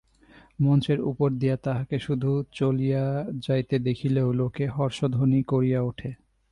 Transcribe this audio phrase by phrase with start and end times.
[0.61, 3.03] মঞ্চের উপর দিয়া তাঁহাকে শুধু চলিয়া
[3.37, 6.09] যাইতে দেখিলেও লোকে হর্ষধ্বনি করিয়া উঠে।